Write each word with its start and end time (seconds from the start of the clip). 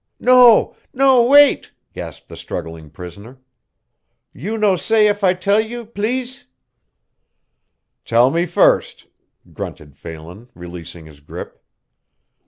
"No 0.19 0.75
no 0.93 1.21
wait!" 1.21 1.73
gasped 1.93 2.27
the 2.27 2.35
struggling 2.35 2.89
prisoner. 2.89 3.37
"You 4.33 4.57
no 4.57 4.75
say 4.75 5.05
if 5.05 5.23
I 5.23 5.35
tell 5.35 5.59
you, 5.61 5.85
plees?" 5.85 6.45
"Tell 8.03 8.31
me 8.31 8.47
first," 8.47 9.05
grunted 9.53 9.95
Phelan, 9.95 10.49
releasing 10.55 11.05
his 11.05 11.19
grip. 11.19 11.61